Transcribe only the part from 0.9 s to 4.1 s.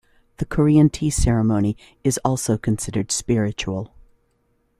ceremony is also considered spiritual.